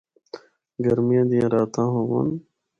گرمیاں 0.83 1.25
دیاں 1.29 1.49
راتاں 1.53 1.87
ہوّن۔ 1.93 2.27